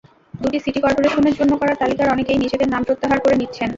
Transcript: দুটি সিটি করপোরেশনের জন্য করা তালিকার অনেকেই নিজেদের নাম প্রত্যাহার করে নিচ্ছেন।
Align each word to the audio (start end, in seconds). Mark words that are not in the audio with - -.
দুটি 0.33 0.57
সিটি 0.63 0.79
করপোরেশনের 0.85 1.37
জন্য 1.39 1.51
করা 1.61 1.73
তালিকার 1.81 2.13
অনেকেই 2.13 2.41
নিজেদের 2.43 2.69
নাম 2.69 2.81
প্রত্যাহার 2.87 3.19
করে 3.21 3.35
নিচ্ছেন। 3.37 3.69